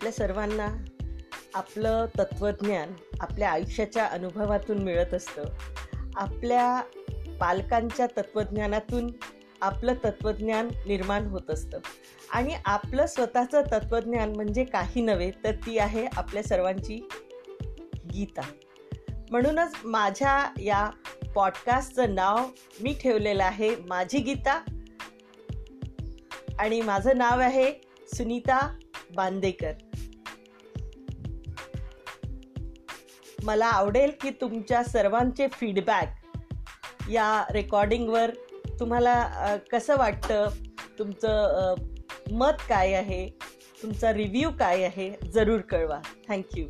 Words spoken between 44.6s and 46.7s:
आहे? जरूर कळवा. थँक्यू